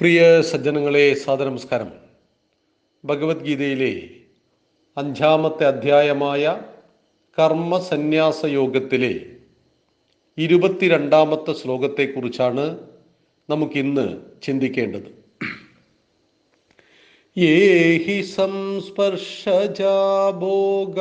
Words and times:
പ്രിയ 0.00 0.42
സജ്ജനങ്ങളെ 0.42 1.14
സാദനമസ്കാരം 1.14 1.92
ഭഗവത്ഗീതയിലെ 3.04 3.92
അഞ്ചാമത്തെ 4.96 5.64
അധ്യായമായ 5.66 6.42
കർമ്മസന്യാസ 7.38 8.40
യോഗത്തിലെ 8.46 9.14
ഇരുപത്തിരണ്ടാമത്തെ 10.38 11.52
ശ്ലോകത്തെക്കുറിച്ചാണ് 11.52 12.78
നമുക്കിന്ന് 13.48 14.06
ചിന്തിക്കേണ്ടത്. 14.42 15.08
ഏഹി 17.36 18.20
സംസ്പർശജാ 18.22 19.96
ഭോഗ 20.30 20.98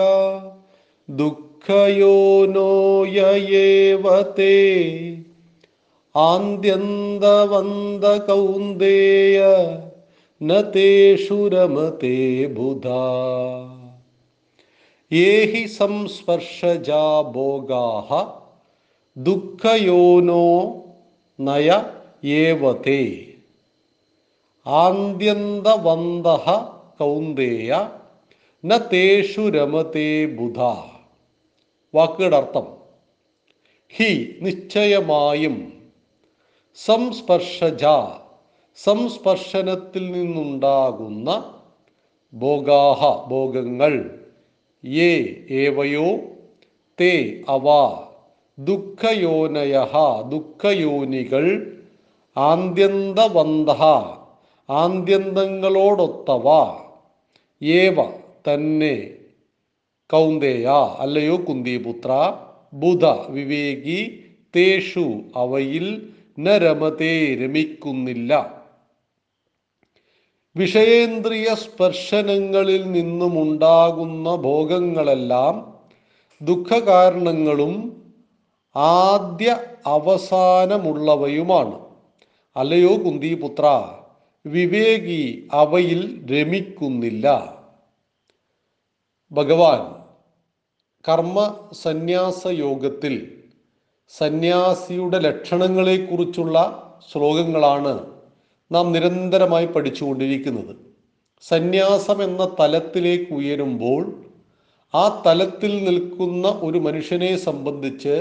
ആന്ത്യന്തവന്ത 6.18 8.04
കൗന്ദേയ 8.26 9.40
നേഷു 10.42 11.48
രമത്തെ 11.48 12.48
ബുധ. 12.48 12.88
ഏഹി 15.14 15.66
സംസ്പർശജാ 15.66 17.22
ഭോഗാഹ 17.22 18.28
ദുഃഖയോനോ 19.18 20.74
നയ 21.40 21.84
ഏവത്തെ 22.26 23.28
ആന്ത്യന്തവന്ത 24.68 26.28
കൗന്ദേയ 27.00 27.90
നേഷു 28.64 29.42
രമത്തെ 29.42 30.26
ബുധ. 30.26 30.60
വാക്കുകളുടെ 31.96 32.38
അർത്ഥം 32.38 32.68
ഹി 33.90 34.36
നിശ്ചയമായും 34.42 35.85
സംസ്പർശജ 36.76 37.86
സംസ്പർശനത്തിൽ 38.76 40.12
നിന്നുണ്ടാകുന്ന 40.12 41.54
ഭോഗാഹ 42.34 43.28
ഭോഗങ്ങൾ. 43.28 44.20
യേ 44.86 45.12
ഏവയോ 45.50 46.08
തേ 47.02 47.44
അവ 47.50 47.66
ദുഃഖയോനയ 48.60 49.76
ദുഃഖയോനികൾ 50.30 51.46
ആദ്യന്തവന്ത 52.38 53.70
ആദ്യന്തങ്ങളോടൊത്തവ. 54.70 56.46
ഏവ 57.64 57.96
തന്നെ 58.48 59.12
കൗന്ദേയ 60.12 60.68
അല്ലയോ 61.00 61.38
കുന്തിപുത്ര 61.38 62.12
ബുധ 62.74 63.06
വിവേകി 63.06 64.24
തേഷു 64.56 65.22
അവയിൽ 65.36 66.15
ന 66.40 66.58
രമതേ 66.58 67.36
രമിക്കുന്നില്ല 67.36 68.64
വിഷയേന്ദ്രിയ 70.56 71.54
സ്പർശനങ്ങളിൽ 71.54 72.92
നിന്നുമുണ്ടാകുന്ന 72.92 74.36
ഭോഗങ്ങളെല്ലാം 74.36 75.84
ദുഃഖകാരണങ്ങളും 76.42 78.02
ആദ്യ 78.76 79.60
അവസാനമുള്ളവയുമാണ്. 79.86 81.80
അല്ലയോ 82.56 82.98
കുന്തിപുത്ര 82.98 83.98
വിവേകി 84.46 85.48
അവയിൽ 85.52 86.26
രമിക്കുന്നില്ല. 86.32 87.56
ഭഗവാൻ 89.32 90.06
കർമ്മ 91.10 91.70
സന്യാസ 91.74 92.48
യോഗത്തിൽ 92.48 93.35
സന്യാസിയുടെ 94.10 95.20
ലക്ഷണങ്ങളെക്കുറിച്ചുള്ള 95.20 96.58
ശ്ലോകങ്ങളാണ് 97.12 98.06
നാം 98.72 98.92
നിരന്തരമായി 98.94 99.66
പഠിച്ചുകൊണ്ടിരിക്കുന്നത്. 99.66 100.76
സന്യാസം 101.42 102.24
എന്ന 102.24 102.56
തലത്തിലേക്ക് 102.60 103.34
ഉയരുമ്പോൾ 103.34 104.24
ആ 104.94 105.24
തലത്തിൽ 105.26 105.84
നിൽക്കുന്ന 105.84 106.48
ഒരു 106.48 106.78
മനുഷ്യനെ 106.78 107.36
സംബന്ധിച്ച് 107.38 108.16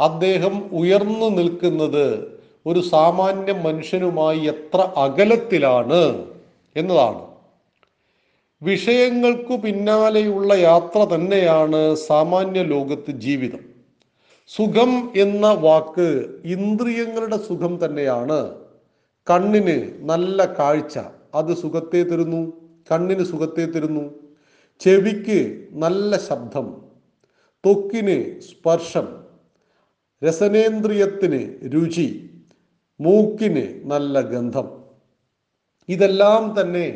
അദ്ദേഹം 0.00 0.68
ഉയർന്നു 0.72 1.28
നിൽക്കുന്നത് 1.28 2.36
ഒരു 2.66 2.80
സാമാന്യ 2.80 3.52
മനുഷ്യനുമായി 3.52 4.40
എത്ര 4.40 4.80
അകലത്തിലാണ് 4.96 6.26
എന്നതാണ്. 6.76 7.22
വിഷയങ്ങൾക്കു 8.62 9.54
പിന്നാലെയുള്ള 9.54 10.54
യാത്ര 10.54 11.04
തന്നെയാണ് 11.14 11.94
സാമാന്യ 11.94 12.62
ലോകത്ത് 12.62 13.10
ജീവിതം. 13.10 13.69
സുഖം 14.54 15.12
എന്ന 15.16 15.46
വാക്ക് 15.46 16.08
ഇന്ദ്രിയങ്ങളുടെ 16.44 17.36
സുഖം 17.36 17.78
തന്നെയാണ്. 17.84 18.38
കണ്ണിന് 19.26 19.76
നല്ല 20.00 20.44
കാഴ്ച 20.58 20.98
അത് 21.34 21.52
സുഖത്തെ 21.62 22.02
തരുന്നു. 22.10 22.40
കണ്ണിന് 22.90 23.24
സുഖത്തെ 23.24 23.64
തരുന്നു. 23.66 24.04
ചെവിക്ക് 24.80 25.68
നല്ല 25.72 26.18
ശബ്ദം 26.18 26.66
ത്വക്കിന് 27.64 28.40
സ്പർശം 28.40 29.06
രസനേന്ദ്രിയത്തിന് 30.22 31.40
രുചി 31.74 32.08
മൂക്കിന് 33.00 33.64
നല്ല 33.84 34.20
ഗന്ധം. 34.20 34.68
ഇതെല്ലാം 35.88 36.60
തന്നെ 36.60 36.88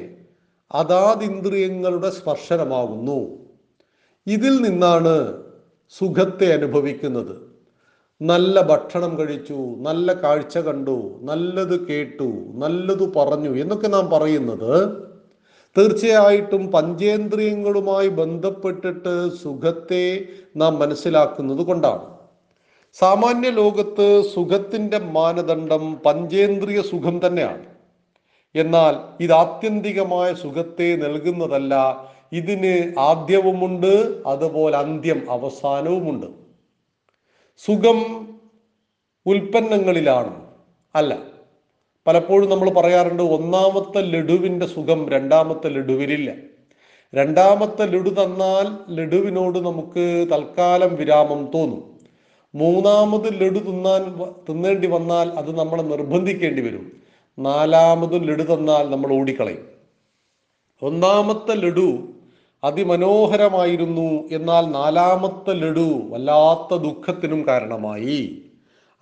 അതാതിന്ദ്രിയങ്ങളുടെ 0.70 2.10
സ്പർശനമാകുന്നു. 2.10 3.18
ഇതിൽ 4.26 4.54
നിന്നാണ് 4.56 5.44
സുഖത്തെ 5.94 6.52
അനുഭവിക്കുന്നത്. 6.52 7.34
നല്ല 8.20 8.60
ഭക്ഷണം 8.60 9.18
കഴിച്ചു 9.18 9.56
നല്ല 9.80 10.12
കാഴ്ച 10.12 10.58
കണ്ടു 10.58 10.96
നല്ലത് 11.22 11.74
കേട്ടു 11.88 12.28
നല്ലത് 12.62 13.04
പറഞ്ഞു 13.16 13.50
എന്നൊക്കെ 13.62 13.86
നാം 13.86 14.10
പറയുന്നത് 14.10 14.74
തീർച്ചയായിട്ടും 15.76 16.70
പഞ്ചേന്ദ്രിയങ്ങളുമായി 16.70 18.08
ബന്ധപ്പെട്ടിട്ട് 18.08 19.14
സുഖത്തെ 19.42 20.04
നാം 20.56 20.78
മനസ്സിലാക്കുന്നത് 20.78 21.62
കൊണ്ടാണ്. 21.66 22.06
സാമാന്യ 22.96 23.50
ലോകത്ത് 23.50 24.06
സുഖത്തിന്റെ 24.34 24.98
മാനദണ്ഡം 24.98 25.84
പഞ്ചേന്ദ്രിയ 26.06 26.82
സുഖം 26.82 27.26
തന്നെയാണ്. 27.26 27.64
എന്നാൽ 28.54 28.94
ഇത് 29.20 29.32
ആത്യന്തികമായ 29.32 30.34
സുഖത്തെ 30.34 30.96
നൽകുന്നതല്ല 30.96 31.74
ഇതിന് 32.32 32.94
ആദ്യവുമുണ്ട് 32.98 33.92
അതുപോലെ 34.26 34.76
അന്ത്യം 34.76 35.20
അവസാനവുമുണ്ട്. 35.30 36.28
സുഖം 37.56 38.28
ഉൽപ്പന്നങ്ങളിലാണ്. 39.26 40.46
അല്ല 40.94 41.18
പലപ്പോഴും 42.06 42.50
നമ്മൾ 42.50 42.70
പറയാറുണ്ട് 42.70 43.22
ഒന്നാമത്തെ 43.22 44.00
ലഡുവിന്റെ 44.00 44.66
സുഖം 44.66 45.08
രണ്ടാമത്തെ 45.08 45.68
ലഡുവിലില്ല. 45.68 46.32
രണ്ടാമത്തെ 47.14 47.86
ലഡു 47.86 48.10
തന്നാൽ 48.10 48.94
ലഡുവിനോട് 48.94 49.58
നമുക്ക് 49.58 50.28
തൽക്കാലം 50.32 50.96
വിരാമം 50.96 51.50
തോന്നും. 51.54 51.94
മൂന്നാമത് 52.54 53.40
ലഡു 53.40 53.58
തിന്നാൻ 53.58 54.22
തിന്നേണ്ടി 54.48 54.88
വന്നാൽ 54.88 55.28
അത് 55.28 55.58
നമ്മളെ 55.58 55.82
നിർബന്ധിക്കേണ്ടി 55.82 56.62
വരും. 56.62 56.92
നാലാമതും 57.38 58.22
ലഡു 58.22 58.42
തന്നാൽ 58.42 58.90
നമ്മൾ 58.90 59.12
ഓടിക്കളയും. 59.12 59.68
ഒന്നാമത്തെ 60.82 61.54
ലഡു 61.54 62.08
അതിമനോഹരമായിരുന്നു 62.64 64.28
എന്നാൽ 64.32 64.60
നാലാമത്തെ 64.60 65.52
ലഡു 65.52 66.02
വല്ലാത്ത 66.08 66.80
ദുഃഖത്തിനും 66.80 67.46
കാരണമായി. 67.46 68.42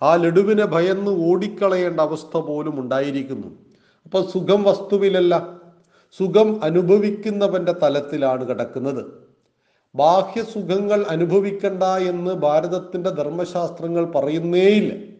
ആ 0.01 0.15
ലഡുവിനെ 0.15 0.65
ഭയന്ന് 0.65 1.11
ഓടിക്കളയേണ്ട 1.11 1.99
അവസ്ഥ 1.99 2.37
പോലും 2.37 2.79
ഉണ്ടായിരിക്കുന്നു. 2.79 3.47
അപ്പൊ 4.05 4.21
സുഖം 4.21 4.63
വസ്തുവിലല്ല 4.63 5.47
സുഖം 6.17 6.63
അനുഭവിക്കുന്നവന്റെ 6.63 7.71
തലത്തിലാണ് 7.71 8.47
കിടക്കുന്നത്. 8.47 9.05
ബാഹ്യ 9.95 10.43
സുഖങ്ങൾ 10.43 11.05
അനുഭവിക്കണ്ട 11.09 11.83
എന്ന് 11.83 12.31
ഭാരതത്തിന്റെ 12.31 13.09
ധർമ്മശാസ്ത്രങ്ങൾ 13.09 14.05
പറയുന്നേയില്ല. 14.05 15.13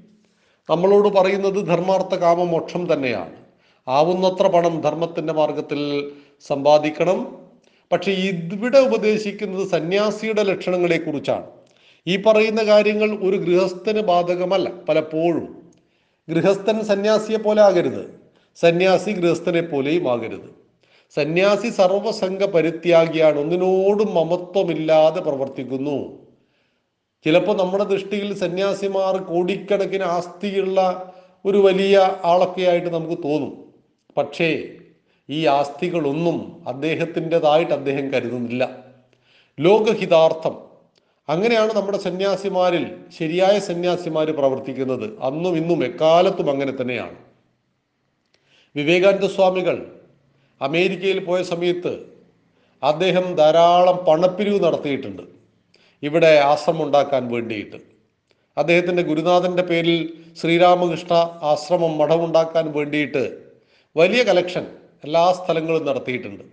നമ്മളോട് 0.69 1.07
പറയുന്നത് 1.07 1.67
ധർമാർത്ഥ 1.67 2.15
കാമ 2.15 2.43
മോക്ഷം 2.43 2.93
തന്നെയാണ്. 2.93 3.35
ആവുന്നത്ര 3.87 4.47
പണം 4.47 4.81
ധർമ്മത്തിന്റെ 4.81 5.33
മാർഗത്തിൽ 5.33 6.11
സമ്പാദിക്കണം 6.47 7.42
പക്ഷെ 7.93 8.11
ഇവിടെ 8.11 8.77
ഉപദേശിക്കുന്നത് 8.77 9.67
സന്യാസിയുടെ 9.67 10.43
ലക്ഷണങ്ങളെ 10.43 10.97
കുറിച്ചാണ് 10.97 11.45
ഈ 12.07 12.21
പറയുന്ന 12.21 12.63
കാര്യങ്ങൾ 12.63 13.09
ഒരു 13.27 13.37
ഗൃഹസ്ഥന് 13.37 13.99
ബാധകമല്ല 13.99 14.69
പലപ്പോഴും. 14.89 15.63
ഗൃഹസ്ഥൻ 16.29 16.83
സന്യാസിയെ 16.83 17.37
പോലെ 17.37 17.61
ആകരുത്. 17.61 18.03
സന്യാസി 18.55 19.11
ഗൃഹസ്ഥനെ 19.11 19.61
പോലെയും 19.61 20.11
ആകരുത്. 20.11 20.49
സന്യാസി 21.17 21.69
സർവസംഘ 21.69 22.45
പരിത്യാഗിയാണ് 22.45 23.39
ഒന്നിനോടും 23.39 24.13
മമത്വമില്ലാതെ 24.13 25.21
പ്രവർത്തിക്കുന്നു. 25.21 25.97
ചിലപ്പോൾ 27.25 27.57
നമ്മുടെ 27.57 27.83
ദൃഷ്ടിയിൽ 27.83 28.33
സന്യാസിമാർ 28.33 29.17
കോടിക്കണക്കിന് 29.17 30.03
ആസ്തിയുള്ള 30.03 30.79
ഒരു 31.45 31.57
വലിയ 31.57 31.97
ആളൊക്കെ 32.23 32.61
ആയിട്ട് 32.61 32.89
നമുക്ക് 32.89 33.23
തോന്നും. 33.23 33.71
പക്ഷേ 34.17 34.79
ഈ 35.29 35.45
ആസ്തികളൊന്നും 35.45 36.63
അദ്ദേഹത്തിന്റെതായിട്ട് 36.67 37.73
അദ്ദേഹം 37.73 38.13
കരുതുന്നില്ല. 38.13 38.83
ലോകഹിതാർത്ഥം. 39.59 40.73
അങ്ങനെയാണ് 41.29 41.73
നമ്മുടെ 41.73 41.97
സന്യാസിമാരിൽ 41.97 42.95
ശരിയായ 43.19 43.59
സന്യാസിമാർ 43.59 44.31
പ്രവർത്തിക്കുന്നത്. 44.31 45.19
അന്നും 45.21 45.55
ഇന്നും 45.55 45.85
എക്കാലത്തും 45.85 46.51
അങ്ങനെ 46.51 46.81
തന്നെയാണ്. 46.81 47.15
വിവേകാനന്ദ 48.75 49.25
സ്വാമികൾ 49.25 49.99
അമേരിക്കയിൽ 50.61 51.25
പോയ 51.25 51.43
സമയത്ത് 51.43 52.05
അദ്ദേഹം 52.83 53.35
ധാരാളം 53.35 53.95
പണപ്പിരിവ് 53.95 54.63
നടത്തിയിട്ടുണ്ട്. 54.63 55.21
ഇവിടെ 56.03 56.39
ആശ്രമം 56.43 56.83
ഉണ്ടാക്കാൻ 56.83 57.31
വേണ്ടിയിട്ട്. 57.31 57.77
അദ്ദേഹത്തിന്റെ 58.57 59.03
ഗുരുനാഥന്റെ 59.03 59.63
പേരിൽ 59.63 60.13
ശ്രീരാമകൃഷ്ണ 60.41 61.39
ആശ്രമം 61.41 61.97
മഠമുണ്ടാക്കാൻ 61.97 62.71
വേണ്ടിയിട്ട് 62.71 63.43
വലിയ 63.97 64.23
കലക്ഷൻ 64.23 64.65
എല്ലാ 65.03 65.33
സ്ഥലങ്ങളും 65.33 65.85
നടത്തിയിട്ടുണ്ട്. 65.85 66.43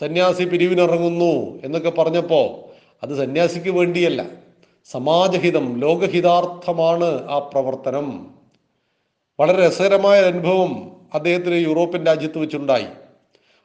സന്യാസി 0.00 0.44
പിരിവിനിറങ്ങുന്നു 0.44 1.60
എന്നൊക്കെ 1.64 1.90
പറഞ്ഞപ്പോൾ 1.90 2.46
അത് 3.02 3.18
സന്യാസിക്ക് 3.18 3.70
വേണ്ടിയല്ല 3.70 4.26
സമാജഹിതം 4.92 5.80
ലോകഹിതാർത്ഥമാണ് 5.80 7.28
ആ 7.30 7.38
പ്രവർത്തനം. 7.38 8.26
വളരെ 9.40 9.68
രസകരമായ 9.68 10.20
അനുഭവം 10.20 10.72
അദ്ദേഹത്തിന് 11.14 11.54
യൂറോപ്യൻ 11.54 12.06
രാജ്യത്ത് 12.06 12.38
വെച്ചുണ്ടായി. 12.38 12.86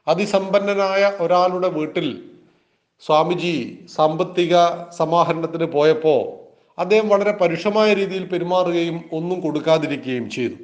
അതിസമ്പന്നനായ 0.08 1.12
ഒരാളുടെ 1.20 1.68
വീട്ടിൽ 1.68 2.22
സ്വാമിജി 3.06 3.86
സാമ്പത്തിക 3.96 4.54
സമാഹരണത്തിന് 4.90 5.64
പോയപ്പോൾ 5.64 6.20
അദ്ദേഹം 6.78 7.08
വളരെ 7.08 7.32
പരുഷമായ 7.32 7.94
രീതിയിൽ 7.94 8.24
പെരുമാറുകയും 8.26 9.04
ഒന്നും 9.12 9.40
കൊടുക്കാതിരിക്കുകയും 9.40 10.30
ചെയ്തു. 10.30 10.54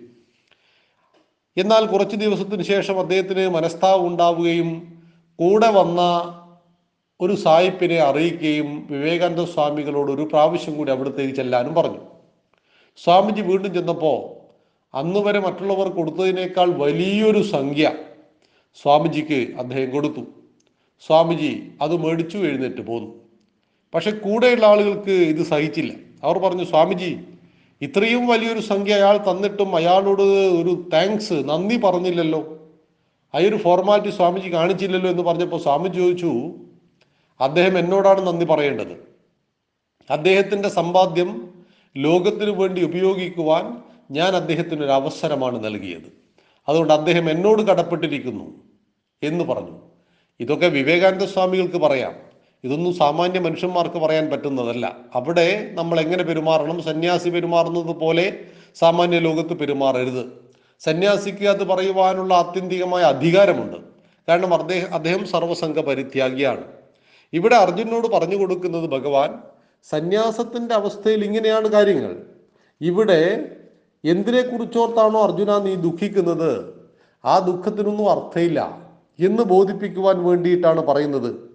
എന്നാൽ 1.57 1.87
കുറച്ച് 1.87 2.17
ദിവസത്തിന് 2.17 2.63
ശേഷം 2.63 2.99
അദ്ദേഹത്തിന് 2.99 3.49
മനസ്താവ് 3.49 4.07
ഉണ്ടാവുകയും 4.07 4.99
കൂടെ 5.39 5.71
വന്ന 5.71 6.01
ഒരു 7.21 7.35
സായിപ്പിനെ 7.35 7.99
അറിയിക്കുകയും 7.99 8.87
വിവേകാനന്ദ 8.91 9.45
സ്വാമികളോട് 9.45 10.13
ഒരു 10.13 10.23
പ്രാവശ്യം 10.23 10.77
കൂടി 10.77 10.91
അവിടത്തേക്ക് 10.91 11.35
ചെല്ലാനും 11.35 11.75
പറഞ്ഞു. 11.75 11.99
സ്വാമിജി 13.05 13.41
വീണ്ടും 13.41 13.75
ചെന്നപ്പോൾ 13.75 14.19
അന്ന് 14.97 15.21
വരെ 15.21 15.41
മറ്റുള്ളവർ 15.41 15.89
കൊടുത്തതിനേക്കാൾ 15.89 16.71
വലിയൊരു 16.71 17.43
സംഖ്യ 17.43 17.93
സ്വാമിജിക്ക് 18.83 19.55
അദ്ദേഹം 19.59 19.91
കൊടുത്തു. 19.91 20.21
സ്വാമിജി 21.07 21.71
അത് 21.83 21.97
മേടിച്ചു 21.97 22.39
എഴുന്നേറ്റ് 22.39 22.87
പോന്നു. 22.87 23.15
പക്ഷെ 23.95 24.11
കൂടെയുള്ള 24.11 24.67
ആളുകൾക്ക് 24.67 25.11
ഇത് 25.11 25.43
സഹിച്ചില്ല. 25.47 25.93
അവർ 26.23 26.39
പറഞ്ഞു 26.39 26.65
സ്വാമിജി 26.65 27.25
ഇത്രയും 27.83 28.27
വലിയൊരു 28.27 28.61
സംഖ്യ 28.61 28.95
അയാൾ 28.95 29.17
തന്നിട്ടും 29.17 29.77
അയാളോട് 29.77 30.23
ഒരു 30.61 30.89
താങ്ക്സ് 30.93 31.33
നന്ദി 31.33 31.77
പറഞ്ഞില്ലല്ലോ. 31.77 32.69
ആ 33.35 33.39
ഒരു 33.39 33.57
ഫോർമാലിറ്റി 33.57 34.11
സ്വാമിജി 34.11 34.53
കാണിച്ചില്ലല്ലോ 34.53 35.11
എന്ന് 35.11 35.23
പറഞ്ഞപ്പോൾ 35.23 35.61
സ്വാമി 35.61 35.89
ചോദിച്ചു 35.89 36.51
അദ്ദേഹം 37.41 37.79
എന്നോടാണ് 37.79 38.27
നന്ദി 38.27 38.45
പറയേണ്ടത്. 38.45 39.07
അദ്ദേഹത്തിന്റെ 40.11 40.69
സമ്പാദ്യം 40.69 41.55
ലോകത്തിനു 41.97 42.51
വേണ്ടി 42.51 42.85
ഉപയോഗിക്കുവാൻ 42.85 43.83
ഞാൻ 44.11 44.37
അദ്ദേഹത്തിന് 44.37 44.85
ഒരു 44.85 44.93
അവസരമാണ് 44.93 45.65
നൽകിയത്. 45.65 46.13
അതുകൊണ്ട് 46.69 46.93
അദ്ദേഹം 46.93 47.31
എന്നോട് 47.31 47.63
കടപ്പെട്ടിരിക്കുന്നു 47.63 48.55
എന്ന് 49.23 49.45
പറഞ്ഞു. 49.45 49.79
ഇതൊക്കെ 50.41 50.67
വിവേകാനന്ദ 50.67 51.25
സ്വാമികൾക്ക് 51.25 51.77
പറയാം. 51.77 52.26
ഇതൊന്നും 52.65 52.95
സാമാന്യ 52.95 53.39
മനുഷ്യന്മാർക്ക് 53.39 53.99
പറയാൻ 53.99 54.31
പറ്റുന്നതല്ല. 54.31 54.97
അവിടെ 55.15 55.71
നമ്മൾ 55.75 56.01
എങ്ങനെ 56.01 56.23
പെരുമാറണം? 56.23 56.83
സന്യാസി 56.83 57.29
പെരുമാറുന്നത് 57.29 57.97
പോലെ 57.97 58.45
സാമാന്യ 58.75 59.19
ലോകത്ത് 59.19 59.59
പെരുമാറരുത്. 59.59 60.27
സന്യാസിക്ക് 60.81 61.45
അത് 61.45 61.65
പറയുവാനുള്ള 61.65 62.35
ആത്യന്തികമായ 62.35 63.03
അധികാരമുണ്ട്. 63.03 63.77
കാരണം 64.29 64.55
അദ്ദേഹം 64.55 64.95
അദ്ദേഹം 64.95 65.27
സർവസംഘ 65.27 65.81
പരിത്യാഗിയാണ്. 65.81 66.65
ഇവിടെ 67.33 67.57
അർജുനോട് 67.57 68.07
പറഞ്ഞു 68.07 68.37
കൊടുക്കുന്നത് 68.37 68.91
ഭഗവാൻ 68.91 69.39
സന്യാസത്തിന്റെ 69.91 70.75
അവസ്ഥയിൽ 70.75 71.25
ഇങ്ങനെയാണ് 71.25 71.69
കാര്യങ്ങൾ. 71.69 72.17
ഇവിടെ 72.81 73.51
എന്തിനെ 74.05 74.43
കുറിച്ചോർത്താണോ 74.43 75.23
അർജുന 75.23 75.59
നീ 75.59 75.75
ദുഃഖിക്കുന്നത്? 75.75 76.75
ആ 77.25 77.39
ദുഃഖത്തിനൊന്നും 77.39 78.11
അർത്ഥമില്ല 78.11 78.81
എന്ന് 79.21 79.43
ബോധിപ്പിക്കുവാൻ 79.43 80.25
വേണ്ടിയിട്ടാണ് 80.25 80.81
പറയുന്നത്. 80.81 81.46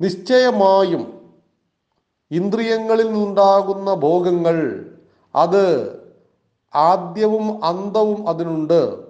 നിശ്ചയമായും 0.00 1.32
ഇന്ദ്രിയങ്ങളിൽ 2.30 3.06
നിന്നുണ്ടാകുന്ന 3.06 3.94
ഭോഗങ്ങൾ 3.94 4.86
അത് 5.34 5.92
ആദ്യവും 6.74 7.64
അന്തവും 7.64 8.28
അതിനുണ്ട്. 8.28 9.04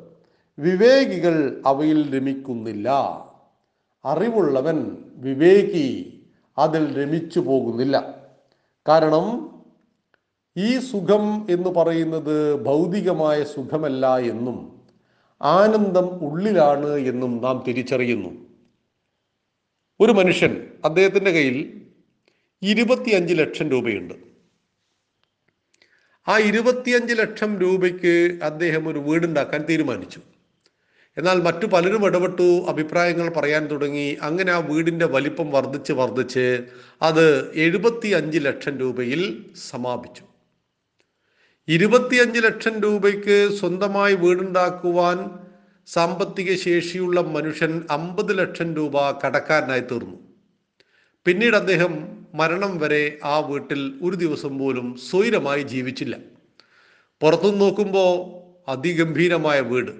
വിവേകികൾ 0.58 1.62
അവയിൽ 1.66 2.16
രമിക്കുന്നില്ല. 2.16 2.88
അറിവുള്ളവൻ 4.04 4.96
വിവേകി 5.16 6.20
അതിൽ 6.58 7.02
രമിച്ചു 7.02 7.40
പോകുന്നില്ല. 7.40 8.14
കാരണം 8.88 9.50
ഈ 10.56 10.78
സുഖം 10.78 11.46
എന്ന് 11.50 11.70
പറയുന്നത് 11.70 12.64
ഭൗതികമായ 12.64 13.44
സുഖമല്ല 13.44 14.16
എന്നും 14.16 14.82
ആനന്ദം 15.42 16.08
ഉള്ളിലാണ് 16.08 16.94
എന്നും 16.96 17.42
നാം 17.42 17.64
തിരിച്ചറിയുന്നു. 17.66 18.47
ഒരു 20.00 20.12
മനുഷ്യൻ 20.12 20.66
അദ്ദേഹത്തിന്റെ 20.84 21.30
കയ്യിൽ 21.30 21.82
ഇരുപത്തിയഞ്ച് 22.62 23.34
ലക്ഷം 23.34 23.70
രൂപയുണ്ട്. 23.70 24.14
ആ 26.28 26.38
ഇരുപത്തിയഞ്ച് 26.38 27.14
ലക്ഷം 27.14 27.58
രൂപയ്ക്ക് 27.58 28.38
അദ്ദേഹം 28.42 28.88
ഒരു 28.88 28.98
വീടുണ്ടാക്കാൻ 28.98 29.64
തീരുമാനിച്ചു. 29.68 30.20
എന്നാൽ 31.16 31.42
മറ്റു 31.42 31.66
പലരും 31.66 32.06
ഇടപെട്ടു 32.06 32.66
അഭിപ്രായങ്ങൾ 32.68 33.28
പറയാൻ 33.28 33.66
തുടങ്ങി. 33.66 34.18
അങ്ങനെ 34.22 34.52
ആ 34.52 34.58
വീടിന്റെ 34.58 35.06
വലിപ്പം 35.06 35.50
വർദ്ധിച്ച് 35.50 35.92
വർദ്ധിച്ച് 35.92 36.64
അത് 37.02 37.52
എഴുപത്തി 37.54 38.08
അഞ്ച് 38.08 38.38
ലക്ഷം 38.38 38.78
രൂപയിൽ 38.78 39.44
സമാപിച്ചു. 39.70 40.22
ഇരുപത്തിയഞ്ച് 41.68 42.40
ലക്ഷം 42.40 42.80
രൂപയ്ക്ക് 42.80 43.56
സ്വന്തമായി 43.56 44.14
വീടുണ്ടാക്കുവാൻ 44.14 45.47
സാമ്പത്തിക 45.92 46.54
ശേഷിയുള്ള 46.56 47.20
മനുഷ്യൻ 47.20 47.82
അമ്പത് 47.90 48.38
ലക്ഷം 48.38 48.74
രൂപ 48.74 49.20
കടക്കാരനായി 49.20 49.80
തീർന്നു. 49.80 50.18
പിന്നീട് 51.26 51.56
അദ്ദേഹം 51.56 51.92
മരണം 52.34 52.78
വരെ 52.78 53.18
ആ 53.24 53.38
വീട്ടിൽ 53.38 53.98
ഒരു 54.02 54.16
ദിവസം 54.16 54.58
പോലും 54.58 54.96
സ്വൈരമായി 55.10 55.62
ജീവിച്ചില്ല. 55.62 56.16
പുറത്തു 57.22 57.48
നോക്കുമ്പോൾ 57.56 58.12
അതിഗംഭീരമായ 58.70 59.60
വീട് 59.60 59.92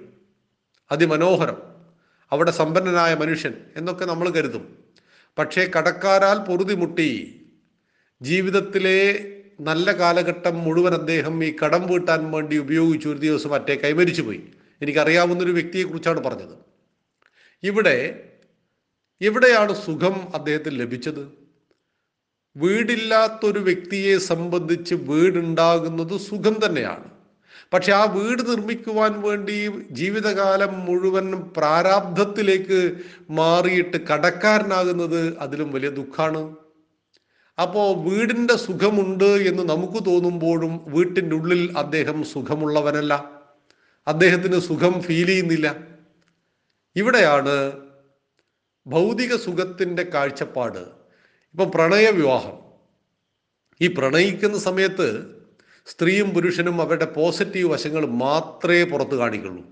അതിമനോഹരം 0.91 1.57
അവിടെ 2.31 2.51
സമ്പന്നനായ 2.51 3.15
മനുഷ്യൻ 3.15 3.53
എന്നൊക്കെ 3.77 4.05
നമ്മൾ 4.05 4.29
കരുതും. 4.29 4.77
പക്ഷേ 5.37 5.71
കടക്കാരാൽ 5.77 6.37
പൊറുതിമുട്ടി. 6.37 7.09
ജീവിതത്തിലെ 8.21 8.99
നല്ല 9.61 9.91
കാലഘട്ടം 9.91 10.55
മുഴുവൻ 10.63 10.93
അദ്ദേഹം 10.93 11.43
ഈ 11.43 11.55
കടം 11.63 11.87
വീട്ടാൻ 11.87 12.31
വേണ്ടി 12.31 12.57
ഉപയോഗിച്ചു 12.57 13.09
ഒരു 13.09 13.17
ദിവസം 13.17 13.49
മറ്റേ 13.49 13.75
കൈമരിച്ചു 13.75 14.21
പോയി 14.21 14.41
എനിക്കറിയാവുന്ന 14.81 15.43
ഒരു 15.43 15.51
വ്യക്തിയെക്കുറിച്ചാണ് 15.51 16.19
പറഞ്ഞത്. 16.19 16.55
ഇവിടെ 17.63 18.25
എവിടെയാണ് 19.21 19.73
സുഖം 19.73 20.27
അദ്ദേഹത്തിന് 20.35 20.79
ലഭിച്ചത്? 20.79 21.39
വീടില്ലാത്തൊരു 22.57 23.59
വ്യക്തിയെ 23.59 24.17
സംബന്ധിച്ച് 24.17 24.95
വീടുണ്ടാകുന്നത് 24.95 26.17
സുഖം 26.17 26.55
തന്നെയാണ്. 26.65 27.09
പക്ഷെ 27.73 27.91
ആ 27.91 28.05
വീട് 28.05 28.49
നിർമ്മിക്കുവാൻ 28.49 29.21
വേണ്ടി 29.21 29.67
ജീവിതകാലം 29.91 30.85
മുഴുവൻ 30.85 31.43
പ്രാരാബ്ധത്തിലേക്ക് 31.57 32.99
മാറിയിട്ട് 33.29 33.97
കടക്കാരനാകുന്നത് 33.97 35.37
അതിലും 35.39 35.71
വലിയ 35.71 35.89
ദുഃഖമാണ് 35.89 36.55
അപ്പോൾ 37.57 38.09
വീടിന്റെ 38.09 38.55
സുഖമുണ്ട് 38.55 39.25
എന്ന് 39.25 39.63
നമുക്ക് 39.69 40.05
തോന്നുമ്പോഴും 40.05 40.81
വീട്ടിന്റെ 40.87 41.35
ഉള്ളിൽ 41.35 41.77
അദ്ദേഹം 41.77 42.23
സുഖമുള്ളവനല്ല. 42.23 43.38
അദ്ദേഹത്തിന് 44.09 44.59
സുഖം 44.59 45.01
ഫീൽ 45.01 45.25
ചെയ്യുന്നില്ല. 45.25 45.77
ഇവിടെയാണ് 46.95 47.71
ഭൗതിക 48.87 49.35
സുഖത്തിന്റെ 49.35 50.03
കാഴ്ചപ്പാട്. 50.03 50.79
ഇപ്പം 51.51 51.71
പ്രണയവിവാഹം 51.71 52.59
ഈ 53.81 53.87
പ്രണയിക്കുന്ന 53.87 54.57
സമയത്ത് 54.57 55.39
സ്ത്രീയും 55.85 56.29
പുരുഷനും 56.29 56.81
അവരുടെ 56.81 57.05
പോസിറ്റീവ് 57.05 57.71
വശങ്ങൾ 57.71 58.05
മാത്രമേ 58.05 58.83
പുറത്ത് 58.83 59.15
കാണിക്കുള്ളൂ. 59.15 59.65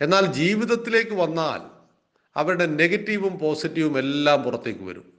എന്നാൽ 0.00 0.32
ജീവിതത്തിലേക്ക് 0.32 1.10
വന്നാൽ 1.10 1.60
അവരുടെ 2.36 2.66
നെഗറ്റീവും 2.66 3.38
പോസിറ്റീവും 3.38 3.98
എല്ലാം 3.98 4.42
പുറത്തേക്ക് 4.42 4.84
വരും. 4.84 5.12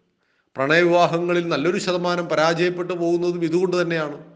പ്രണയവിവാഹങ്ങളിൽ 0.56 1.48
നല്ലൊരു 1.48 1.78
ശതമാനം 1.78 2.26
പരാജയപ്പെട്ടു 2.26 2.94
പോകുന്നതും 2.94 3.44
ഇതുകൊണ്ട് 3.44 3.82
തന്നെയാണ്. 3.82 4.35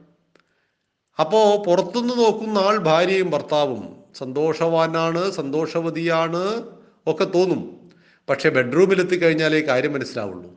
അപ്പോൾ 1.20 1.64
പുറത്തുനിന്ന് 1.64 2.20
നോക്കുന്ന 2.20 2.58
ആൾ 2.58 2.78
ഭാര്യയും 2.78 3.30
ഭർത്താവും 3.30 3.98
സന്തോഷവാനാണ് 4.18 5.32
സന്തോഷവതിയാണ് 5.32 6.64
ഒക്കെ 7.08 7.24
തോന്നും. 7.24 7.90
പക്ഷെ 8.30 8.50
ബെഡ്റൂമിൽ 8.50 9.00
എത്തിക്കഴിഞ്ഞാലേ 9.00 9.62
കാര്യം 9.62 9.94
മനസ്സിലാവുള്ളൂ. 9.94 10.52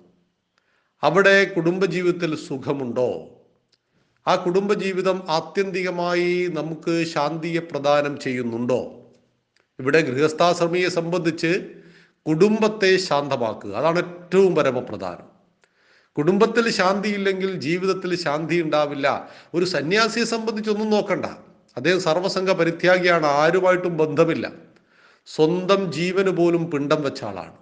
അവിടെ 1.02 1.44
കുടുംബജീവിതത്തിൽ 1.44 2.36
സുഖമുണ്ടോ? 2.36 3.28
ആ 4.26 4.36
കുടുംബജീവിതം 4.36 5.22
ആത്യന്തികമായി 5.28 6.50
നമുക്ക് 6.54 7.04
ശാന്തിയെ 7.04 7.60
പ്രദാനം 7.60 8.20
ചെയ്യുന്നുണ്ടോ? 8.20 8.80
ഇവിടെ 9.78 10.00
ഗൃഹസ്ഥാശ്രമിയെ 10.00 10.88
സംബന്ധിച്ച് 10.88 11.70
കുടുംബത്തെ 12.28 12.96
ശാന്തമാക്കുക. 12.96 13.70
അതാണ് 13.70 13.98
ഏറ്റവും 13.98 14.54
പരമപ്രധാനം. 14.54 15.31
കുടുംബത്തിൽ 16.16 16.70
ശാന്തിയില്ലെങ്കിൽ 16.70 17.50
ജീവിതത്തിൽ 17.66 18.10
ശാന്തി 18.16 18.56
ഉണ്ടാവില്ല. 18.62 19.30
ഒരു 19.54 19.64
സന്യാസിയെ 19.64 20.24
സംബന്ധിച്ചൊന്നും 20.24 20.90
നോക്കണ്ട. 20.90 21.26
അദ്ദേഹം 21.76 22.00
സർവസംഘ 22.00 22.52
പരിത്യാഗിയാണ് 22.52 23.26
ആരുമായിട്ടും 23.26 23.96
ബന്ധമില്ല. 23.96 24.52
സ്വന്തം 25.28 25.92
ജീവന് 25.92 26.30
പോലും 26.30 26.70
പിണ്ടം 26.70 27.02
വെച്ച 27.02 27.24
ആളാണ്. 27.24 27.56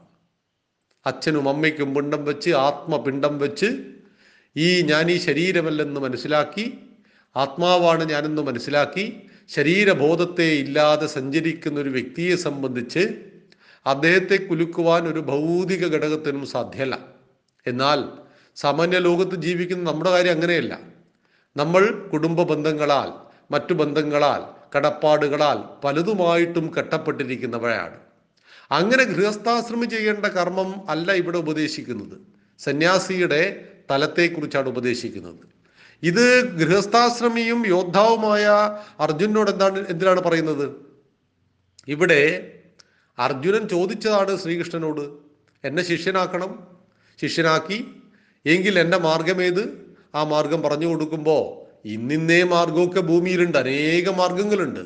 അച്ഛനും 1.06 1.48
അമ്മയ്ക്കും 1.48 1.94
പിണ്ടം 1.94 2.24
വെച്ച് 2.24 2.50
ആത്മപിണ്ടം 2.50 3.38
വെച്ച് 3.38 3.68
ഈ 4.56 4.82
ഞാൻ 4.82 5.10
ഈ 5.10 5.16
ശരീരമല്ലെന്ന് 5.18 6.00
മനസ്സിലാക്കി 6.00 6.64
ആത്മാവാണ് 7.36 8.04
ഞാനെന്ന് 8.04 8.42
മനസ്സിലാക്കി 8.42 9.04
ശരീരബോധത്തെ 9.48 10.46
ഇല്ലാതെ 10.54 11.06
സഞ്ചരിക്കുന്ന 11.06 11.80
ഒരു 11.80 11.88
വ്യക്തിയെ 11.88 12.36
സംബന്ധിച്ച് 12.36 13.02
അദ്ദേഹത്തെ 13.86 14.36
കുലുക്കുവാൻ 14.36 15.08
ഒരു 15.08 15.20
ഭൗതിക 15.20 15.84
ഘടകത്തിനും 15.86 16.46
സാധ്യമല്ല 16.46 16.98
എന്നാൽ 17.66 18.00
സാമാന്യ 18.56 18.98
ലോകത്ത് 18.98 19.36
ജീവിക്കുന്ന 19.36 19.90
നമ്മുടെ 19.90 20.10
കാര്യം 20.10 20.32
അങ്ങനെയല്ല. 20.32 20.80
നമ്മൾ 21.56 22.08
കുടുംബ 22.12 22.42
ബന്ധങ്ങളാൽ 22.42 23.30
മറ്റു 23.50 23.72
ബന്ധങ്ങളാൽ 23.72 24.60
കടപ്പാടുകളാൽ 24.76 25.80
പലതുമായിട്ടും 25.84 26.72
കെട്ടപ്പെട്ടിരിക്കുന്നവരാണ്. 26.78 27.98
അങ്ങനെ 28.70 29.04
ഗൃഹസ്ഥാശ്രമം 29.04 29.90
ചെയ്യേണ്ട 29.90 30.26
കർമ്മം 30.26 30.90
അല്ല 30.90 31.12
ഇവിടെ 31.12 31.38
ഉപദേശിക്കുന്നത്. 31.38 32.18
സന്യാസിയുടെ 32.58 33.68
തലത്തെക്കുറിച്ചാണ് 33.90 34.68
ഉപദേശിക്കുന്നത്. 34.68 35.50
ഇത് 36.02 36.56
ഗൃഹസ്ഥാശ്രമിയും 36.56 37.66
യോദ്ധാവുമായ 37.66 38.46
അർജുനോട് 39.00 39.50
എന്താണ് 39.50 39.86
എന്തിനാണ് 39.88 40.20
പറയുന്നത്? 40.20 40.70
ഇവിടെ 41.88 42.52
അർജുനൻ 43.18 43.68
ചോദിച്ചതാണ് 43.68 44.36
ശ്രീകൃഷ്ണനോട് 44.36 45.00
എന്നെ 45.64 45.82
ശിഷ്യനാക്കണം. 45.82 46.66
ശിഷ്യനാക്കി 47.20 47.99
എങ്കിൽ 48.46 48.78
എന്റെ 48.78 48.96
മാർഗമേത് 48.96 49.90
ആ 50.14 50.24
മാർഗം 50.24 50.62
പറഞ്ഞു 50.62 50.86
കൊടുക്കുമ്പോൾ 50.86 51.60
ഇന്നിന്നേ 51.88 52.42
മാർഗമൊക്കെ 52.42 53.00
ഭൂമിയിലുണ്ട് 53.00 53.58
അനേക 53.58 54.08
മാർഗങ്ങളുണ്ട് 54.08 54.80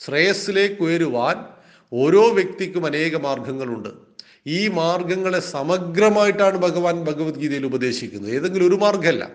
ശ്രേയസ്സിലേക്ക് 0.00 0.82
ഉയരുവാൻ 0.82 1.44
ഓരോ 1.92 2.28
വ്യക്തിക്കും 2.28 2.86
അനേക 2.86 3.16
മാർഗങ്ങളുണ്ട് 3.16 3.88
ഈ 4.46 4.68
മാർഗങ്ങളെ 4.68 5.40
സമഗ്രമായിട്ടാണ് 5.40 6.58
ഭഗവാൻ 6.58 7.04
ഭഗവത്ഗീതയിൽ 7.04 7.66
ഉപദേശിക്കുന്നത്. 7.66 8.34
ഏതെങ്കിലും 8.34 8.66
ഒരു 8.66 8.74
മാർഗമല്ല 8.74 9.30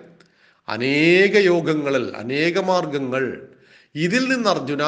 അനേക 0.70 1.38
യോഗങ്ങളിൽ 1.38 2.16
അനേക 2.16 2.60
മാർഗങ്ങൾ 2.60 3.48
ഇതിൽ 3.96 4.28
നിന്ന് 4.28 4.50
അർജുന 4.50 4.84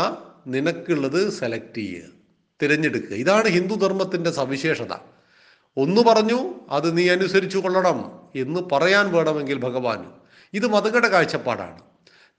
നിനക്കുള്ളത് 0.48 1.30
സെലക്ട് 1.30 1.76
ചെയ്യുക 1.76 2.04
തിരഞ്ഞെടുക്കുക. 2.62 3.16
ഇതാണ് 3.16 3.48
ഹിന്ദു 3.48 3.76
ധർമ്മത്തിന്റെ 3.76 4.32
സവിശേഷത. 4.32 4.94
ഒന്ന് 5.78 6.02
പറഞ്ഞു 6.02 6.56
അത് 6.70 6.98
നീ 6.98 7.10
അനുസരിച്ചു 7.10 7.58
കൊള്ളണം 7.58 8.20
എന്ന് 8.36 8.60
പറയാൻ 8.72 9.12
വേണമെങ്കിൽ 9.12 9.58
ഭഗവാൻ. 9.58 10.12
ഇത് 10.54 10.68
മതകട 10.68 11.08
കാഴ്ചപ്പാടാണ്. 11.08 11.82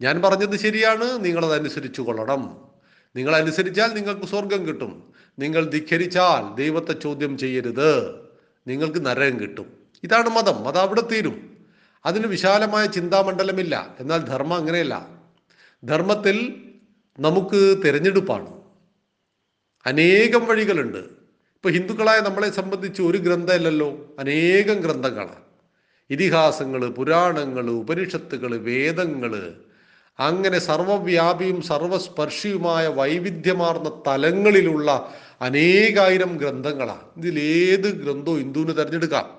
ഞാൻ 0.01 0.23
പറഞ്ഞത് 0.23 0.59
ശരിയാണ് 0.59 1.25
നിങ്ങളത് 1.25 1.61
അനുസരിച്ചു 1.61 2.03
കൊള്ളണം. 2.03 2.69
നിങ്ങൾ 3.17 3.37
അനുസരിച്ചാൽ 3.37 3.87
നിങ്ങൾക്ക് 3.87 4.27
സ്വർഗം 4.27 4.69
കിട്ടും. 4.69 5.13
നിങ്ങൾ 5.39 5.65
ധിഖരിച്ചാൽ 5.65 6.55
ദൈവത്തെ 6.55 6.93
ചോദ്യം 6.93 7.39
ചെയ്യരുത്. 7.39 8.15
നിങ്ങൾക്ക് 8.67 9.07
നരകം 9.07 9.41
കിട്ടും. 9.41 9.73
ഇതാണ് 10.05 10.29
മതം. 10.29 10.65
മതം 10.65 10.81
അവിടെ 10.81 11.01
തീരും. 11.01 11.67
അതിന് 12.07 12.27
വിശാലമായ 12.27 12.87
ചിന്താമണ്ഡലമില്ല. 12.87 13.97
എന്നാൽ 14.01 14.19
ധർമ്മം 14.19 14.57
അങ്ങനെയല്ല. 14.57 15.09
ധർമ്മത്തിൽ 15.85 16.65
നമുക്ക് 17.21 17.83
തിരഞ്ഞെടുപ്പാണ്. 17.85 18.61
അനേകം 19.87 20.47
വഴികളുണ്ട്. 20.47 21.18
ഇപ്പൊ 21.59 21.71
ഹിന്ദുക്കളായ 21.71 22.21
നമ്മളെ 22.21 22.51
സംബന്ധിച്ച് 22.51 23.03
ഒരു 23.03 23.19
ഗ്രന്ഥമല്ലല്ലോ 23.19 24.17
അനേകം 24.19 24.75
ഗ്രന്ഥങ്ങളാണ്. 24.75 25.43
ഇതിഹാസങ്ങൾ 26.11 26.89
പുരാണങ്ങൾ 26.89 27.71
ഉപനിഷത്തുകൾ 27.71 28.57
വേദങ്ങൾ 28.57 29.53
അങ്ങനെ 30.21 30.59
സർവവ്യാപിയും 30.59 31.63
സർവസ്പർശിയുമായ 31.63 32.87
വൈവിധ്യമാർന്ന 32.87 34.03
തലങ്ങളിലുള്ള 34.07 35.15
അനേകായിരം 35.41 36.37
ഗ്രന്ഥങ്ങളാണ്. 36.37 37.03
ഇതിലേത് 37.17 38.03
ഗ്രന്ഥവും 38.03 38.39
ഹിന്ദുവിന് 38.39 38.69
തിരഞ്ഞെടുക്കാം. 38.69 39.39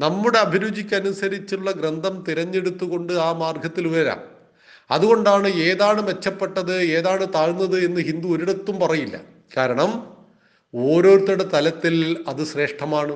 നമ്മുടെ 0.00 0.38
അഭിരുചിക്കനുസരിച്ചുള്ള 0.38 1.70
ഗ്രന്ഥം 1.70 2.24
തിരഞ്ഞെടുത്തുകൊണ്ട് 2.28 3.12
ആ 3.12 3.32
മാർഗത്തിൽ 3.32 3.88
വരാം. 3.88 4.20
അതുകൊണ്ടാണ് 4.90 5.48
ഏതാണ് 5.48 6.02
മെച്ചപ്പെട്ടത് 6.02 6.82
ഏതാണ് 6.82 7.26
താഴ്ന്നത് 7.34 7.84
എന്ന് 7.84 8.00
ഹിന്ദു 8.00 8.28
ഒരിടത്തും 8.28 8.80
പറയില്ല. 8.80 9.20
കാരണം 9.56 10.13
ഓരോരുത്തരുടെ 10.74 11.44
തലത്തിൽ 11.44 12.24
അത് 12.28 12.44
ശ്രേഷ്ഠമാണ്. 12.44 13.12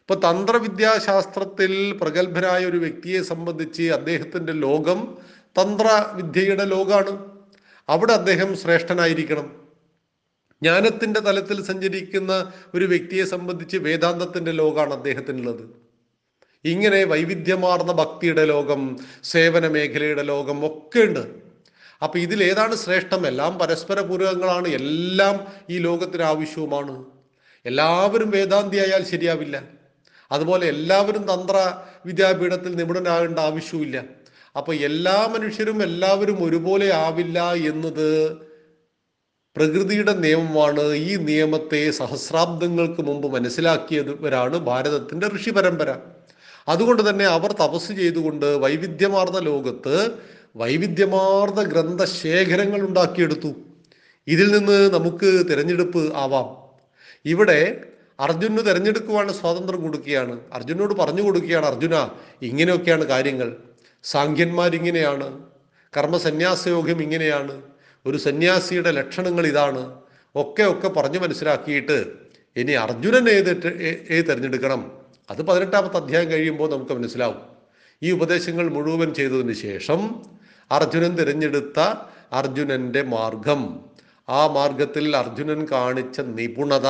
ഇപ്പൊ 0.00 0.14
തന്ത്രവിദ്യാശാസ്ത്രത്തിൽ 0.14 1.98
പ്രഗത്ഭനായ 2.00 2.66
ഒരു 2.66 2.76
വ്യക്തിയെ 2.76 3.22
സംബന്ധിച്ച് 3.22 3.82
അദ്ദേഹത്തിന്റെ 3.82 4.52
ലോകം 4.52 5.18
തന്ത്രവിദ്യയുടെ 5.58 6.64
ലോകമാണ് 6.64 7.34
അവിടെ 7.88 8.12
അദ്ദേഹം 8.12 8.56
ശ്രേഷ്ഠനായിരിക്കണം. 8.56 9.64
ജ്ഞാനത്തിന്റെ 10.62 11.20
തലത്തിൽ 11.20 11.62
സഞ്ചരിക്കുന്ന 11.64 12.52
ഒരു 12.74 12.84
വ്യക്തിയെ 12.84 13.24
സംബന്ധിച്ച് 13.24 13.76
വേദാന്തത്തിന്റെ 13.76 14.52
ലോകമാണ് 14.52 14.94
അദ്ദേഹത്തിനുള്ളത്. 14.94 15.84
ഇങ്ങനെ 16.64 17.04
വൈവിധ്യമാർന്ന 17.04 17.92
ഭക്തിയുടെ 17.92 18.44
ലോകം 18.44 18.96
സേവന 19.24 19.68
മേഖലയുടെ 19.68 20.22
ലോകം 20.22 20.66
ഒക്കെ 20.66 21.00
ഉണ്ട്. 21.00 21.43
അപ്പൊ 22.02 22.18
ഇതിൽ 22.18 22.44
ഏതാണ് 22.44 22.74
ശ്രേഷ്ഠം? 22.74 23.26
എല്ലാം 23.26 23.58
പരസ്പര 23.58 24.00
പൂരകങ്ങളാണ് 24.00 24.68
എല്ലാം 24.68 25.46
ഈ 25.70 25.78
ലോകത്തിന് 25.78 26.22
ആവശ്യവുമാണ്. 26.22 27.04
എല്ലാവരും 27.66 28.30
വേദാന്തിയായാൽ 28.30 29.04
ശരിയാവില്ല. 29.04 29.62
അതുപോലെ 30.32 30.66
എല്ലാവരും 30.66 31.22
തന്ത്ര 31.22 31.72
വിദ്യാപീഠത്തിൽ 32.06 32.74
നിപുണനാകേണ്ട 32.74 33.38
ആവശ്യവുമില്ല. 33.38 34.02
അപ്പൊ 34.56 34.74
എല്ലാ 34.74 35.28
മനുഷ്യരും 35.34 35.82
എല്ലാവരും 35.82 36.44
ഒരുപോലെ 36.44 36.94
ആവില്ല 36.94 37.52
എന്നത് 37.52 38.32
പ്രകൃതിയുടെ 39.56 40.12
നിയമമാണ്. 40.12 40.94
ഈ 40.94 41.16
നിയമത്തെ 41.16 41.90
സഹസ്രാബ്ദങ്ങൾക്ക് 41.90 43.02
മുമ്പ് 43.02 43.32
മനസ്സിലാക്കിയവരാണ് 43.32 44.56
ഭാരതത്തിന്റെ 44.58 45.28
ഋഷി 45.28 45.50
പരമ്പര. 45.50 45.96
അതുകൊണ്ട് 46.68 47.10
തന്നെ 47.10 47.24
അവർ 47.24 47.52
തപസ് 47.52 47.92
ചെയ്തുകൊണ്ട് 47.92 48.46
വൈവിധ്യമാർന്ന 48.46 49.38
ലോകത്ത് 49.38 50.10
വൈവിധ്യമാർന്ന 50.56 51.62
ഗ്രന്ഥശേഖരങ്ങൾ 51.62 52.80
ഉണ്ടാക്കിയെടുത്തു. 52.80 53.52
ഇതിൽ 54.26 54.52
നിന്ന് 54.52 54.94
നമുക്ക് 54.94 55.50
തിരഞ്ഞെടുപ്പ് 55.50 56.16
ആവാം. 56.16 56.78
ഇവിടെ 57.24 57.82
അർജുനു 58.20 58.60
തിരഞ്ഞെടുക്കുവാണ് 58.62 59.32
സ്വാതന്ത്ര്യം 59.32 59.82
കൊടുക്കുകയാണ്. 59.82 60.40
അർജുനോട് 60.52 60.94
പറഞ്ഞു 60.94 61.22
കൊടുക്കുകയാണ് 61.22 61.66
അർജുന 61.66 62.08
ഇങ്ങനെയൊക്കെയാണ് 62.42 63.04
കാര്യങ്ങൾ. 63.04 63.56
സാഖ്യന്മാരിങ്ങനെയാണ്. 64.02 65.40
കർമ്മസന്യാസയോഗ്യം 65.96 67.02
ഇങ്ങനെയാണ്. 67.02 67.62
ഒരു 68.06 68.16
സന്യാസിയുടെ 68.16 68.90
ലക്ഷണങ്ങൾ 68.90 69.46
ഇതാണ്. 69.46 69.94
ഒക്കെ 70.34 70.62
ഒക്കെ 70.62 70.88
പറഞ്ഞു 70.88 71.18
മനസ്സിലാക്കിയിട്ട് 71.18 72.12
ഇനി 72.56 72.72
അർജുനൻ 72.72 73.28
ഏത് 73.28 73.66
ഏത് 74.10 74.24
തിരഞ്ഞെടുക്കണം? 74.24 74.92
അത് 75.30 75.42
പതിനെട്ടാമത്തെ 75.42 75.96
അധ്യായം 75.96 76.30
കഴിയുമ്പോൾ 76.30 76.70
നമുക്ക് 76.70 76.92
മനസ്സിലാവും. 76.92 77.36
ഈ 78.02 78.10
ഉപദേശങ്ങൾ 78.10 78.68
മുഴുവൻ 78.68 79.14
ചെയ്തതിന് 79.14 79.52
ശേഷം 79.52 80.33
അർജുനൻ 80.76 81.16
തിരഞ്ഞെടുത്ത 81.16 81.80
അർജുനന്റെ 82.32 83.02
മാർഗം. 83.02 83.80
ആ 84.28 84.46
മാർഗത്തിൽ 84.46 85.16
അർജുനൻ 85.16 85.66
കാണിച്ച 85.72 86.20
നിപുണത 86.20 86.88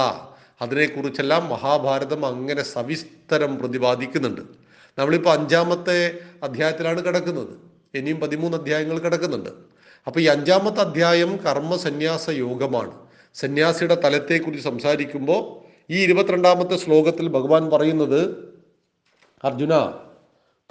അതിനെക്കുറിച്ചെല്ലാം 0.63 1.49
മഹാഭാരതം 1.49 2.27
അങ്ങനെ 2.27 2.63
സവിസ്തരം 2.63 3.59
പ്രതിപാദിക്കുന്നുണ്ട്. 3.59 4.41
നമ്മളിപ്പോൾ 4.99 5.31
അഞ്ചാമത്തെ 5.31 6.19
അധ്യായത്തിലാണ് 6.43 7.05
കിടക്കുന്നത്. 7.05 7.49
ഇനിയും 7.95 8.21
പതിമൂന്ന് 8.21 8.59
അധ്യായങ്ങൾ 8.59 8.99
കിടക്കുന്നുണ്ട്. 8.99 9.51
അപ്പോൾ 10.07 10.21
ഈ 10.21 10.27
അഞ്ചാമത്തെ 10.27 10.81
അധ്യായം 10.81 11.37
കർമ്മസന്യാസ 11.37 12.31
യോഗമാണ്. 12.31 12.93
സന്യാസിയുടെ 13.35 13.95
തലത്തെക്കുറിച്ച് 13.95 14.65
സംസാരിക്കുമ്പോൾ 14.65 15.65
ഈ 15.93 16.03
ഇരുപത്തിരണ്ടാമത്തെ 16.03 16.77
ശ്ലോകത്തിൽ 16.77 17.29
ഭഗവാൻ 17.29 17.71
പറയുന്നത് 17.71 18.21
അർജുന 19.45 19.87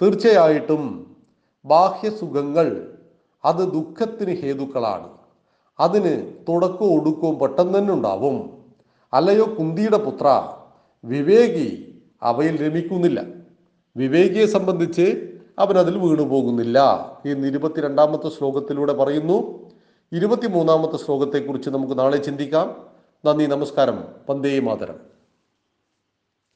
തീർച്ചയായിട്ടും 0.02 1.16
ബാഹ്യസുഖങ്ങൾ 1.64 2.93
അത് 3.44 3.72
ദുഃഖത്തിന് 3.72 4.40
ഹേതുക്കളാണ്. 4.40 5.08
അതിന് 5.80 6.32
തുടക്കവും 6.48 7.00
ഒടുക്കവും 7.00 7.38
പെട്ടെന്ന് 7.38 7.78
തന്നെ 7.78 7.94
ഉണ്ടാവും. 7.94 8.50
അല്ലയോ 9.12 9.54
കുന്തിയുടെ 9.58 9.96
പുത്ര 9.96 10.48
വിവേകി 11.04 11.98
അവയിൽ 12.22 12.68
രമിക്കുന്നില്ല. 12.68 13.22
വിവേകിയെ 13.96 14.46
സംബന്ധിച്ച് 14.46 15.30
അവൻ 15.58 15.78
അതിൽ 15.78 15.98
വീണു 15.98 16.22
പോകുന്നില്ല 16.22 16.80
എന്ന് 17.26 17.48
ഇരുപത്തിരണ്ടാമത്തെ 17.48 18.28
ശ്ലോകത്തിലൂടെ 18.28 18.92
പറയുന്നു. 18.92 19.70
ഇരുപത്തിമൂന്നാമത്തെ 20.12 20.96
ശ്ലോകത്തെക്കുറിച്ച് 20.96 21.70
നമുക്ക് 21.70 21.98
നാളെ 21.98 22.16
ചിന്തിക്കാം. 22.16 22.86
നന്ദി 23.24 23.44
നമസ്കാരം. 23.44 24.04
വന്ദേ 24.30 24.58
മാതരം. 24.58 25.13